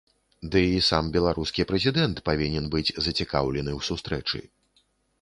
[0.53, 4.47] Ды і сам беларускі прэзідэнт павінен быць зацікаўлены ў сустрэчы.